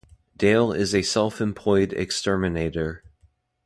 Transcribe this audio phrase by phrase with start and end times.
[0.35, 3.03] Dale is a self-employed exterminator.